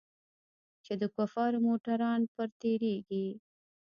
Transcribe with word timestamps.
چې 0.85 0.93
د 1.01 1.03
کفارو 1.15 1.59
موټران 1.67 2.21
پر 2.35 2.47
تېرېږي. 2.61 3.27